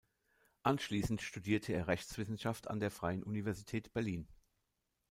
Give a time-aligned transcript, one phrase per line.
[0.63, 4.27] Anschließend studierte er Rechtswissenschaft an der Freien Universität Berlin.